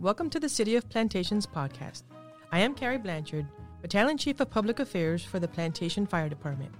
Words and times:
Welcome 0.00 0.30
to 0.30 0.38
the 0.38 0.48
City 0.48 0.76
of 0.76 0.88
Plantations 0.88 1.44
podcast. 1.44 2.04
I 2.52 2.60
am 2.60 2.72
Cary 2.72 2.98
Blanchard, 2.98 3.48
Battalion 3.82 4.16
Chief 4.16 4.38
of 4.38 4.48
Public 4.48 4.78
Affairs 4.78 5.24
for 5.24 5.40
the 5.40 5.48
Plantation 5.48 6.06
Fire 6.06 6.28
Department. 6.28 6.72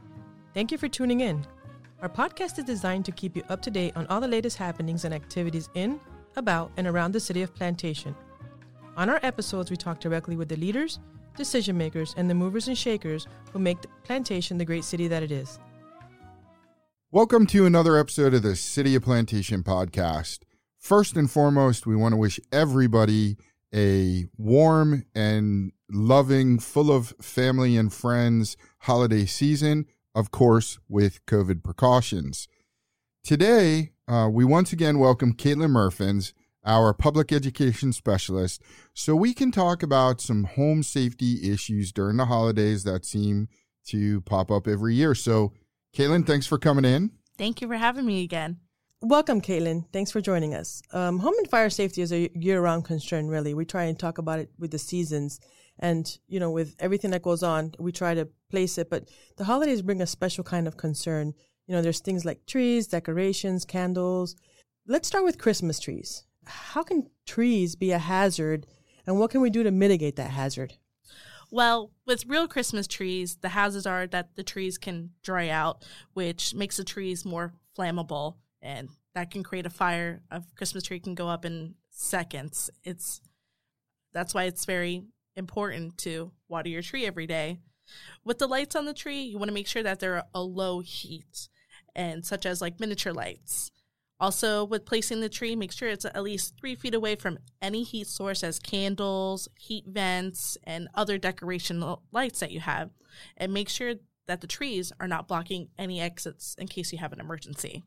Thank 0.55 0.71
you 0.71 0.79
for 0.79 0.87
tuning 0.87 1.23
in. 1.23 1.45
Our 2.01 2.09
podcast 2.09 2.61
is 2.61 2.65
designed 2.65 3.05
to 3.07 3.11
keep 3.11 3.35
you 3.35 3.43
up 3.49 3.61
to 3.63 3.73
date 3.73 3.97
on 3.97 4.07
all 4.07 4.21
the 4.21 4.29
latest 4.29 4.57
happenings 4.57 5.05
and 5.05 5.13
activities 5.13 5.69
in, 5.75 5.99
about, 6.37 6.71
and 6.77 6.87
around 6.87 7.11
the 7.11 7.19
City 7.19 7.43
of 7.43 7.53
Plantation. 7.57 8.15
On 8.97 9.11
our 9.11 9.19
episodes, 9.25 9.69
we 9.69 9.77
talk 9.77 9.99
directly 9.99 10.37
with 10.37 10.49
the 10.49 10.55
leaders, 10.55 11.01
decision 11.37 11.77
makers, 11.77 12.15
and 12.17 12.31
the 12.31 12.37
movers 12.37 12.69
and 12.69 12.79
shakers 12.79 13.27
who 13.53 13.59
make 13.59 13.83
the 13.83 13.89
Plantation 14.05 14.59
the 14.59 14.65
great 14.65 14.85
city 14.85 15.09
that 15.09 15.25
it 15.25 15.33
is. 15.33 15.59
Welcome 17.11 17.49
to 17.49 17.67
another 17.67 17.97
episode 17.97 18.33
of 18.35 18.43
the 18.43 18.55
City 18.55 18.95
of 18.95 19.03
Plantation 19.03 19.65
podcast. 19.65 20.39
First 20.79 21.17
and 21.17 21.31
foremost, 21.31 21.87
we 21.87 21.97
want 21.97 22.13
to 22.13 22.17
wish 22.17 22.41
everybody 22.53 23.37
a 23.75 24.27
warm 24.37 25.05
and 25.15 25.73
loving, 25.91 26.59
full 26.59 26.91
of 26.91 27.13
family 27.21 27.77
and 27.77 27.93
friends 27.93 28.57
holiday 28.81 29.27
season, 29.27 29.87
of 30.15 30.31
course, 30.31 30.79
with 30.89 31.25
COVID 31.27 31.63
precautions. 31.63 32.49
Today, 33.25 33.91
uh, 34.07 34.29
we 34.33 34.45
once 34.45 34.73
again 34.73 34.99
welcome 34.99 35.35
Kaitlin 35.35 35.71
Murphins, 35.71 36.33
our 36.65 36.95
public 36.95 37.33
education 37.33 37.93
specialist, 37.93 38.63
so 38.95 39.15
we 39.17 39.35
can 39.35 39.51
talk 39.51 39.83
about 39.83 40.21
some 40.21 40.45
home 40.45 40.83
safety 40.83 41.51
issues 41.51 41.93
during 41.93 42.17
the 42.17 42.27
holidays 42.27 42.85
that 42.85 43.05
seem 43.05 43.49
to 43.87 44.21
pop 44.23 44.51
up 44.51 44.69
every 44.69 44.95
year. 44.95 45.15
So, 45.15 45.53
Kaitlin, 45.95 46.27
thanks 46.27 46.47
for 46.47 46.57
coming 46.57 46.85
in. 46.85 47.11
Thank 47.37 47.61
you 47.61 47.69
for 47.69 47.77
having 47.77 48.07
me 48.07 48.23
again. 48.23 48.59
Welcome, 49.01 49.41
Kaitlin. 49.41 49.85
Thanks 49.93 50.11
for 50.11 50.21
joining 50.21 50.57
us. 50.57 50.83
Um, 50.93 51.21
home 51.21 51.35
and 51.39 51.49
fire 51.49 51.71
safety 51.71 52.03
is 52.03 52.13
a 52.13 52.29
year-round 52.35 52.85
concern. 52.85 53.29
Really, 53.29 53.55
we 53.55 53.65
try 53.65 53.85
and 53.85 53.97
talk 53.97 54.19
about 54.19 54.41
it 54.41 54.51
with 54.59 54.73
the 54.73 54.79
seasons, 54.79 55.39
and 55.79 56.19
you 56.27 56.41
know, 56.41 56.51
with 56.51 56.75
everything 56.81 57.13
that 57.13 57.23
goes 57.23 57.45
on, 57.45 57.75
we 57.79 57.93
try 57.93 58.15
to 58.15 58.29
place 58.51 58.77
it. 58.77 58.91
But 58.91 59.09
the 59.37 59.45
holidays 59.45 59.83
bring 59.83 60.03
a 60.03 60.07
special 60.07 60.43
kind 60.43 60.67
of 60.67 60.77
concern. 60.77 61.33
You 61.69 61.77
know, 61.77 61.81
there's 61.81 62.01
things 62.01 62.25
like 62.25 62.45
trees, 62.45 62.89
decorations, 62.89 63.65
candles. 63.65 64.35
Let's 64.89 65.07
start 65.07 65.25
with 65.25 65.39
Christmas 65.39 65.79
trees. 65.79 66.25
How 66.47 66.83
can 66.83 67.09
trees 67.25 67.77
be 67.77 67.93
a 67.93 67.99
hazard, 67.99 68.67
and 69.07 69.21
what 69.21 69.31
can 69.31 69.41
we 69.41 69.51
do 69.51 69.63
to 69.63 69.71
mitigate 69.71 70.17
that 70.17 70.33
hazard? 70.33 70.75
Well, 71.53 71.93
with 72.05 72.27
real 72.27 72.49
Christmas 72.49 72.89
trees, 72.89 73.37
the 73.43 73.51
hazards 73.51 73.87
are 73.87 74.09
that 74.09 74.35
the 74.35 74.43
trees 74.43 74.77
can 74.77 75.11
dry 75.23 75.51
out, 75.51 75.85
which 76.15 76.53
makes 76.53 76.79
the 76.79 76.85
trees 76.85 77.25
more 77.25 77.55
flammable 77.79 78.35
and 78.63 78.89
that 79.15 79.31
can 79.31 79.43
create 79.43 79.67
a 79.67 79.71
fire. 79.71 80.23
A 80.31 80.43
Christmas 80.57 80.85
tree 80.85 81.01
can 81.01 81.15
go 81.15 81.29
up 81.29 81.45
in 81.45 81.75
seconds. 81.91 82.71
It's 82.85 83.21
that's 84.13 84.35
why 84.35 84.45
it's 84.45 84.65
very 84.65 85.05
important 85.37 85.99
to 85.99 86.33
water 86.49 86.69
your 86.69 86.83
tree 86.83 87.07
every 87.07 87.27
day. 87.27 87.59
With 88.25 88.39
the 88.39 88.47
lights 88.47 88.77
on 88.77 88.85
the 88.85 88.95
tree, 88.95 89.23
you 89.23 89.39
want 89.39 89.49
to 89.49 89.55
make 89.55 89.67
sure 89.67 89.83
that 89.83 90.01
they're 90.01 90.25
a 90.35 90.43
low 90.43 90.81
heat 90.81 91.49
and 91.95 92.25
such 92.25 92.47
as 92.47 92.61
like 92.61 92.81
miniature 92.81 93.13
lights. 93.13 93.71
Also, 94.21 94.65
with 94.65 94.85
placing 94.85 95.21
the 95.21 95.29
tree, 95.29 95.55
make 95.55 95.71
sure 95.71 95.89
it's 95.89 96.05
at 96.05 96.23
least 96.23 96.55
three 96.59 96.75
feet 96.75 96.95
away 96.95 97.15
from 97.15 97.39
any 97.63 97.85
heat 97.85 98.09
source 98.09 98.43
as 98.43 98.59
candles, 98.59 99.49
heat 99.57 99.85
vents, 99.87 100.59
and 100.65 100.89
other 100.95 101.19
decoration 101.19 101.97
lights 102.11 102.41
that 102.41 102.51
you 102.51 102.59
have. 102.59 102.91
And 103.37 103.53
make 103.55 103.69
sure 103.69 103.95
that 104.27 104.41
the 104.41 104.49
trees 104.49 104.93
are 104.99 105.07
not 105.07 105.29
blocking 105.29 105.69
any 105.79 106.01
exits 106.01 106.57
in 106.59 106.67
case 106.67 106.93
you 106.93 106.99
have 106.99 107.13
an 107.13 107.21
emergency. 107.21 107.85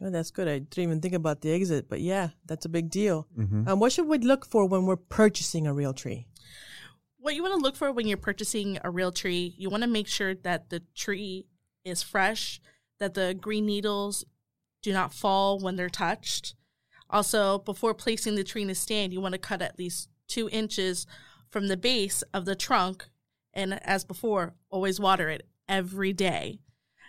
Oh, 0.00 0.10
that's 0.10 0.30
good. 0.30 0.46
I 0.46 0.60
didn't 0.60 0.78
even 0.78 1.00
think 1.00 1.14
about 1.14 1.40
the 1.40 1.52
exit, 1.52 1.88
but 1.88 2.00
yeah, 2.00 2.28
that's 2.46 2.64
a 2.64 2.68
big 2.68 2.88
deal. 2.88 3.26
Mm-hmm. 3.36 3.68
Um, 3.68 3.80
what 3.80 3.92
should 3.92 4.06
we 4.06 4.18
look 4.18 4.46
for 4.46 4.64
when 4.66 4.86
we're 4.86 4.96
purchasing 4.96 5.66
a 5.66 5.74
real 5.74 5.92
tree? 5.92 6.26
What 7.18 7.34
you 7.34 7.42
want 7.42 7.54
to 7.54 7.60
look 7.60 7.74
for 7.74 7.90
when 7.90 8.06
you're 8.06 8.16
purchasing 8.16 8.78
a 8.84 8.90
real 8.90 9.10
tree, 9.10 9.54
you 9.58 9.70
want 9.70 9.82
to 9.82 9.88
make 9.88 10.06
sure 10.06 10.34
that 10.34 10.70
the 10.70 10.82
tree 10.94 11.46
is 11.84 12.02
fresh, 12.02 12.60
that 13.00 13.14
the 13.14 13.34
green 13.34 13.66
needles 13.66 14.24
do 14.82 14.92
not 14.92 15.12
fall 15.12 15.58
when 15.58 15.74
they're 15.74 15.88
touched. 15.88 16.54
Also, 17.10 17.58
before 17.58 17.94
placing 17.94 18.36
the 18.36 18.44
tree 18.44 18.62
in 18.62 18.70
a 18.70 18.74
stand, 18.74 19.12
you 19.12 19.20
want 19.20 19.32
to 19.32 19.38
cut 19.38 19.62
at 19.62 19.78
least 19.78 20.10
two 20.28 20.48
inches 20.50 21.06
from 21.50 21.66
the 21.66 21.76
base 21.76 22.22
of 22.32 22.44
the 22.44 22.54
trunk. 22.54 23.06
And 23.52 23.82
as 23.84 24.04
before, 24.04 24.54
always 24.70 25.00
water 25.00 25.28
it 25.28 25.48
every 25.68 26.12
day 26.12 26.60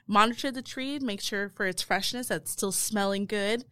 monitor 0.10 0.52
the 0.52 0.64
tree, 0.64 0.98
make 1.00 1.22
sure 1.22 1.50
for 1.56 1.68
its 1.68 1.84
freshness 1.84 2.28
that's 2.28 2.52
still 2.52 2.72
smelling 2.72 3.26
good. 3.28 3.64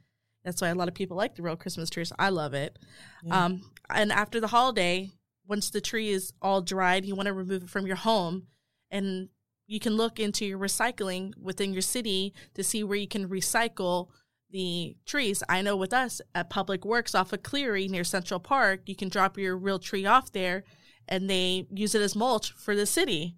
That's 0.46 0.62
why 0.62 0.70
a 0.70 0.76
lot 0.76 0.88
of 0.88 0.94
people 0.94 1.18
like 1.18 1.36
the 1.36 1.42
real 1.42 1.58
Christmas 1.58 1.90
trees. 1.90 2.14
I 2.18 2.30
love 2.30 2.54
it. 2.54 2.78
Yeah. 3.24 3.46
Um, 3.46 3.72
and 3.90 4.12
after 4.12 4.40
the 4.40 4.48
holiday, 4.48 5.12
once 5.48 5.72
the 5.72 5.82
tree 5.82 6.10
is 6.10 6.32
all 6.42 6.62
dried, 6.62 7.06
you 7.06 7.16
want 7.16 7.26
to 7.26 7.34
remove 7.34 7.64
it 7.64 7.70
from 7.70 7.88
your 7.88 7.96
home, 7.96 8.48
and 8.92 9.30
you 9.66 9.80
can 9.80 9.98
look 9.98 10.20
into 10.20 10.46
your 10.46 10.60
recycling 10.60 11.36
within 11.42 11.74
your 11.74 11.82
city 11.82 12.34
to 12.54 12.64
see 12.64 12.84
where 12.84 12.98
you 12.98 13.08
can 13.08 13.28
recycle 13.28 14.10
the 14.52 14.96
trees. 15.06 15.44
I 15.50 15.62
know 15.62 15.76
with 15.76 15.92
us 15.92 16.22
at 16.36 16.50
Public 16.50 16.86
Works 16.86 17.16
off 17.16 17.34
of 17.34 17.44
Cleary 17.44 17.88
near 17.88 18.04
Central 18.04 18.40
Park, 18.40 18.82
you 18.86 18.96
can 18.96 19.10
drop 19.10 19.38
your 19.38 19.58
real 19.58 19.80
tree 19.80 20.06
off 20.06 20.32
there, 20.32 20.64
and 21.08 21.30
they 21.30 21.66
use 21.72 21.96
it 21.96 22.02
as 22.02 22.16
mulch 22.16 22.54
for 22.54 22.76
the 22.76 22.86
city. 22.86 23.36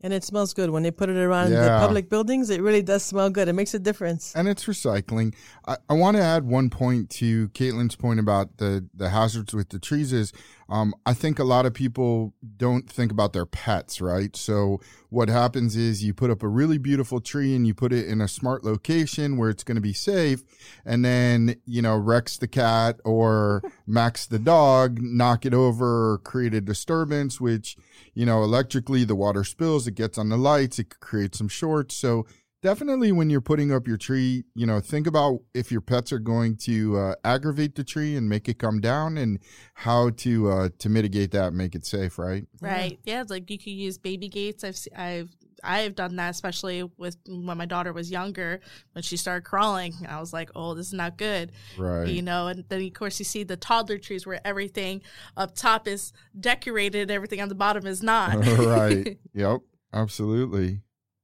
And 0.00 0.12
it 0.12 0.22
smells 0.22 0.54
good 0.54 0.70
when 0.70 0.84
they 0.84 0.92
put 0.92 1.08
it 1.08 1.16
around 1.16 1.50
yeah. 1.50 1.62
the 1.62 1.68
public 1.80 2.08
buildings. 2.08 2.50
It 2.50 2.62
really 2.62 2.82
does 2.82 3.02
smell 3.02 3.30
good. 3.30 3.48
It 3.48 3.54
makes 3.54 3.74
a 3.74 3.80
difference. 3.80 4.32
And 4.36 4.46
it's 4.46 4.64
recycling. 4.66 5.34
I, 5.66 5.76
I 5.88 5.94
want 5.94 6.16
to 6.16 6.22
add 6.22 6.44
one 6.44 6.70
point 6.70 7.10
to 7.10 7.48
Kaitlin's 7.48 7.96
point 7.96 8.20
about 8.20 8.58
the, 8.58 8.86
the 8.94 9.08
hazards 9.08 9.54
with 9.54 9.70
the 9.70 9.80
trees 9.80 10.12
is 10.12 10.32
um, 10.70 10.94
I 11.06 11.14
think 11.14 11.38
a 11.38 11.44
lot 11.44 11.64
of 11.64 11.72
people 11.72 12.34
don't 12.56 12.88
think 12.90 13.10
about 13.10 13.32
their 13.32 13.46
pets, 13.46 14.02
right? 14.02 14.36
So 14.36 14.80
what 15.08 15.30
happens 15.30 15.76
is 15.76 16.04
you 16.04 16.12
put 16.12 16.30
up 16.30 16.42
a 16.42 16.48
really 16.48 16.76
beautiful 16.76 17.20
tree 17.20 17.56
and 17.56 17.66
you 17.66 17.72
put 17.72 17.90
it 17.92 18.06
in 18.06 18.20
a 18.20 18.28
smart 18.28 18.64
location 18.64 19.38
where 19.38 19.48
it's 19.48 19.64
going 19.64 19.76
to 19.76 19.82
be 19.82 19.94
safe, 19.94 20.42
and 20.84 21.02
then 21.04 21.56
you 21.64 21.80
know 21.80 21.96
Rex 21.96 22.36
the 22.36 22.48
cat 22.48 23.00
or 23.04 23.62
Max 23.86 24.26
the 24.26 24.38
dog 24.38 25.00
knock 25.00 25.46
it 25.46 25.54
over 25.54 26.12
or 26.12 26.18
create 26.18 26.52
a 26.52 26.60
disturbance, 26.60 27.40
which 27.40 27.76
you 28.12 28.26
know 28.26 28.42
electrically 28.42 29.04
the 29.04 29.16
water 29.16 29.44
spills, 29.44 29.86
it 29.86 29.94
gets 29.94 30.18
on 30.18 30.28
the 30.28 30.36
lights, 30.36 30.78
it 30.78 31.00
creates 31.00 31.38
some 31.38 31.48
shorts. 31.48 31.94
So 31.94 32.26
definitely 32.62 33.12
when 33.12 33.30
you're 33.30 33.40
putting 33.40 33.72
up 33.72 33.86
your 33.86 33.96
tree, 33.96 34.44
you 34.54 34.66
know, 34.66 34.80
think 34.80 35.06
about 35.06 35.40
if 35.54 35.70
your 35.70 35.80
pets 35.80 36.12
are 36.12 36.18
going 36.18 36.56
to 36.56 36.96
uh, 36.96 37.14
aggravate 37.24 37.74
the 37.74 37.84
tree 37.84 38.16
and 38.16 38.28
make 38.28 38.48
it 38.48 38.58
come 38.58 38.80
down, 38.80 39.18
and 39.18 39.38
how 39.74 40.10
to 40.10 40.50
uh, 40.50 40.68
to 40.78 40.88
mitigate 40.88 41.30
that, 41.32 41.52
make 41.52 41.74
it 41.74 41.84
safe, 41.84 42.18
right? 42.18 42.46
Right. 42.60 42.98
Yeah, 43.04 43.24
like 43.28 43.50
you 43.50 43.58
could 43.58 43.68
use 43.68 43.98
baby 43.98 44.28
gates. 44.28 44.64
I've 44.64 44.78
I've 44.96 45.36
I've 45.62 45.94
done 45.94 46.16
that, 46.16 46.30
especially 46.30 46.84
with 46.96 47.16
when 47.26 47.58
my 47.58 47.66
daughter 47.66 47.92
was 47.92 48.10
younger, 48.10 48.60
when 48.92 49.02
she 49.02 49.16
started 49.16 49.44
crawling. 49.44 49.94
I 50.08 50.20
was 50.20 50.32
like, 50.32 50.50
"Oh, 50.54 50.74
this 50.74 50.88
is 50.88 50.92
not 50.92 51.16
good," 51.16 51.52
right? 51.76 52.08
You 52.08 52.22
know. 52.22 52.48
And 52.48 52.64
then 52.68 52.82
of 52.82 52.92
course 52.94 53.18
you 53.18 53.24
see 53.24 53.44
the 53.44 53.56
toddler 53.56 53.98
trees 53.98 54.26
where 54.26 54.40
everything 54.44 55.02
up 55.36 55.54
top 55.54 55.88
is 55.88 56.12
decorated, 56.38 57.10
everything 57.10 57.40
on 57.40 57.48
the 57.48 57.54
bottom 57.54 57.86
is 57.86 58.02
not. 58.02 58.36
right. 58.58 59.18
Yep. 59.34 59.60
Absolutely. 59.92 60.80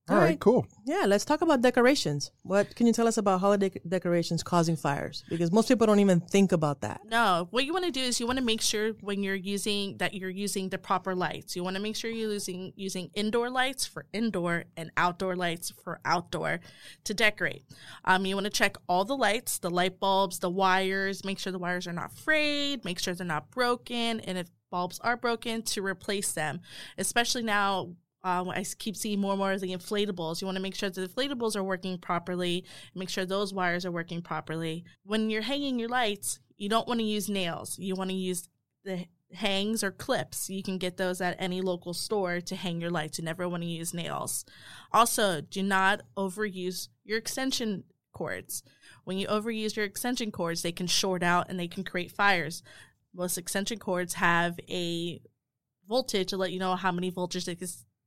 All, 0.06 0.16
All 0.16 0.20
right, 0.20 0.28
right, 0.30 0.40
cool. 0.40 0.66
Yeah, 0.84 1.04
let's 1.06 1.24
talk 1.24 1.40
about 1.40 1.62
decorations. 1.62 2.30
What 2.42 2.76
can 2.76 2.86
you 2.86 2.92
tell 2.92 3.08
us 3.08 3.16
about 3.16 3.40
holiday 3.40 3.70
decorations 3.88 4.42
causing 4.42 4.76
fires? 4.76 5.24
Because 5.30 5.50
most 5.50 5.66
people 5.66 5.86
don't 5.86 5.98
even 5.98 6.20
think 6.20 6.52
about 6.52 6.82
that. 6.82 7.00
No, 7.06 7.48
what 7.52 7.64
you 7.64 7.72
want 7.72 7.86
to 7.86 7.90
do 7.90 8.02
is 8.02 8.20
you 8.20 8.26
want 8.26 8.38
to 8.38 8.44
make 8.44 8.60
sure 8.60 8.90
when 9.00 9.22
you're 9.22 9.34
using 9.34 9.96
that 9.98 10.12
you're 10.12 10.28
using 10.28 10.68
the 10.68 10.76
proper 10.76 11.14
lights. 11.14 11.56
You 11.56 11.64
want 11.64 11.76
to 11.76 11.82
make 11.82 11.96
sure 11.96 12.10
you're 12.10 12.32
using 12.32 12.74
using 12.76 13.10
indoor 13.14 13.48
lights 13.48 13.86
for 13.86 14.04
indoor 14.12 14.64
and 14.76 14.90
outdoor 14.98 15.36
lights 15.36 15.72
for 15.82 16.00
outdoor 16.04 16.60
to 17.04 17.14
decorate. 17.14 17.64
Um, 18.04 18.26
you 18.26 18.36
want 18.36 18.44
to 18.44 18.50
check 18.50 18.76
all 18.86 19.06
the 19.06 19.16
lights, 19.16 19.56
the 19.56 19.70
light 19.70 20.00
bulbs, 20.00 20.38
the 20.38 20.50
wires. 20.50 21.24
Make 21.24 21.38
sure 21.38 21.50
the 21.50 21.58
wires 21.58 21.86
are 21.86 21.94
not 21.94 22.12
frayed. 22.12 22.84
Make 22.84 22.98
sure 22.98 23.14
they're 23.14 23.26
not 23.26 23.50
broken, 23.50 24.20
and 24.20 24.36
if 24.36 24.48
bulbs 24.70 25.00
are 25.00 25.16
broken, 25.16 25.62
to 25.62 25.82
replace 25.82 26.32
them. 26.32 26.60
Especially 26.98 27.42
now 27.42 27.94
uh, 28.24 28.44
I 28.48 28.64
keep 28.78 28.96
seeing 28.96 29.20
more 29.20 29.32
and 29.32 29.38
more 29.38 29.52
of 29.52 29.60
the 29.60 29.74
inflatables. 29.74 30.40
You 30.40 30.46
want 30.46 30.56
to 30.56 30.62
make 30.62 30.74
sure 30.74 30.88
the 30.88 31.06
inflatables 31.06 31.54
are 31.54 31.62
working 31.62 31.98
properly, 31.98 32.64
make 32.94 33.10
sure 33.10 33.26
those 33.26 33.52
wires 33.52 33.84
are 33.84 33.92
working 33.92 34.22
properly. 34.22 34.84
When 35.04 35.28
you're 35.28 35.42
hanging 35.42 35.78
your 35.78 35.90
lights, 35.90 36.40
you 36.56 36.68
don't 36.68 36.88
want 36.88 37.00
to 37.00 37.06
use 37.06 37.28
nails. 37.28 37.78
You 37.78 37.94
want 37.94 38.10
to 38.10 38.16
use 38.16 38.48
the 38.84 39.06
hangs 39.34 39.84
or 39.84 39.90
clips. 39.90 40.48
You 40.48 40.62
can 40.62 40.78
get 40.78 40.96
those 40.96 41.20
at 41.20 41.36
any 41.38 41.60
local 41.60 41.92
store 41.92 42.40
to 42.40 42.56
hang 42.56 42.80
your 42.80 42.90
lights. 42.90 43.18
You 43.18 43.24
never 43.24 43.48
want 43.48 43.62
to 43.62 43.68
use 43.68 43.92
nails. 43.92 44.44
Also, 44.92 45.40
do 45.42 45.62
not 45.62 46.00
overuse 46.16 46.88
your 47.04 47.18
extension 47.18 47.84
cords. 48.12 48.62
When 49.04 49.18
you 49.18 49.26
overuse 49.26 49.76
your 49.76 49.84
extension 49.84 50.30
cords, 50.30 50.62
they 50.62 50.72
can 50.72 50.86
short 50.86 51.22
out 51.22 51.50
and 51.50 51.60
they 51.60 51.68
can 51.68 51.84
create 51.84 52.12
fires. 52.12 52.62
Most 53.12 53.36
extension 53.36 53.78
cords 53.78 54.14
have 54.14 54.58
a 54.68 55.20
voltage 55.86 56.28
to 56.28 56.36
let 56.38 56.52
you 56.52 56.58
know 56.58 56.74
how 56.76 56.92
many 56.92 57.10
voltage 57.10 57.44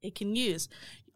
it 0.08 0.10
is 0.10 0.14
it 0.14 0.16
can 0.16 0.36
use. 0.36 0.70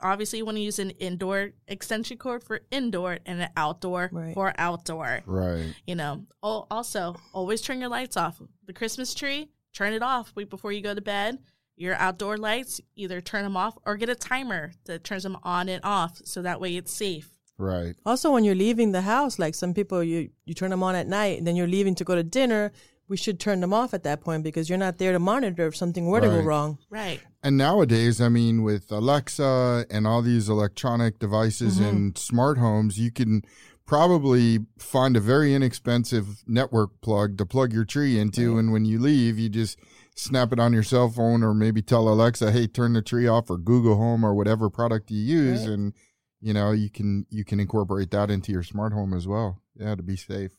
obviously 0.03 0.39
you 0.39 0.45
want 0.45 0.57
to 0.57 0.61
use 0.63 0.79
an 0.79 0.89
indoor 0.91 1.51
extension 1.67 2.17
cord 2.17 2.43
for 2.43 2.61
indoor 2.71 3.19
and 3.25 3.41
an 3.41 3.49
outdoor 3.55 4.09
Right. 4.11 4.33
for 4.33 4.51
outdoor. 4.57 5.21
Right. 5.25 5.73
You 5.85 5.95
know. 5.95 6.25
Oh, 6.41 6.65
also 6.71 7.15
always 7.33 7.61
turn 7.61 7.79
your 7.79 7.89
lights 7.89 8.17
off. 8.17 8.41
The 8.65 8.73
Christmas 8.73 9.13
tree, 9.13 9.49
turn 9.73 9.93
it 9.93 10.01
off 10.01 10.33
right 10.35 10.49
before 10.49 10.71
you 10.71 10.81
go 10.81 10.95
to 10.95 11.01
bed. 11.01 11.37
Your 11.77 11.95
outdoor 11.95 12.37
lights, 12.37 12.81
either 12.95 13.21
turn 13.21 13.43
them 13.43 13.55
off 13.57 13.77
or 13.85 13.95
get 13.95 14.09
a 14.09 14.15
timer 14.15 14.71
that 14.85 15.03
turns 15.03 15.23
them 15.23 15.37
on 15.43 15.69
and 15.69 15.83
off, 15.83 16.19
so 16.25 16.41
that 16.41 16.59
way 16.59 16.75
it's 16.77 16.91
safe. 16.91 17.29
Right. 17.57 17.95
Also, 18.05 18.31
when 18.31 18.43
you're 18.43 18.55
leaving 18.55 18.91
the 18.91 19.01
house, 19.01 19.37
like 19.37 19.53
some 19.55 19.73
people, 19.73 20.03
you 20.03 20.29
you 20.45 20.53
turn 20.55 20.71
them 20.71 20.81
on 20.83 20.95
at 20.95 21.07
night, 21.07 21.37
and 21.37 21.45
then 21.45 21.55
you're 21.55 21.67
leaving 21.67 21.95
to 21.95 22.03
go 22.03 22.15
to 22.15 22.23
dinner. 22.23 22.71
We 23.11 23.17
should 23.17 23.41
turn 23.41 23.59
them 23.59 23.73
off 23.73 23.93
at 23.93 24.03
that 24.03 24.21
point 24.21 24.41
because 24.41 24.69
you're 24.69 24.77
not 24.77 24.97
there 24.97 25.11
to 25.11 25.19
monitor 25.19 25.67
if 25.67 25.75
something 25.75 26.05
were 26.05 26.21
to 26.21 26.27
go 26.27 26.39
wrong. 26.43 26.77
Right. 26.89 27.19
And 27.43 27.57
nowadays, 27.57 28.21
I 28.21 28.29
mean, 28.29 28.63
with 28.63 28.89
Alexa 28.89 29.85
and 29.89 30.07
all 30.07 30.21
these 30.21 30.47
electronic 30.47 31.19
devices 31.19 31.77
Mhm. 31.77 31.89
and 31.89 32.17
smart 32.17 32.57
homes, 32.57 32.97
you 32.97 33.11
can 33.11 33.41
probably 33.85 34.59
find 34.79 35.17
a 35.17 35.19
very 35.19 35.53
inexpensive 35.53 36.41
network 36.47 37.01
plug 37.01 37.37
to 37.39 37.45
plug 37.45 37.73
your 37.73 37.83
tree 37.83 38.17
into. 38.17 38.53
Right. 38.53 38.59
And 38.59 38.71
when 38.71 38.85
you 38.85 38.97
leave, 38.97 39.37
you 39.37 39.49
just 39.49 39.77
snap 40.15 40.53
it 40.53 40.59
on 40.61 40.71
your 40.71 40.83
cell 40.83 41.09
phone 41.09 41.43
or 41.43 41.53
maybe 41.53 41.81
tell 41.81 42.07
Alexa, 42.07 42.53
hey, 42.53 42.65
turn 42.65 42.93
the 42.93 43.01
tree 43.01 43.27
off 43.27 43.49
or 43.49 43.57
Google 43.57 43.97
Home 43.97 44.23
or 44.23 44.33
whatever 44.33 44.69
product 44.69 45.11
you 45.11 45.19
use. 45.19 45.61
Right. 45.67 45.69
And, 45.73 45.93
you 46.39 46.53
know, 46.53 46.71
you 46.71 46.89
can, 46.89 47.25
you 47.29 47.43
can 47.43 47.59
incorporate 47.59 48.11
that 48.11 48.31
into 48.31 48.53
your 48.53 48.63
smart 48.63 48.93
home 48.93 49.13
as 49.13 49.27
well. 49.27 49.59
Yeah, 49.75 49.95
to 49.95 50.03
be 50.03 50.15
safe. 50.15 50.51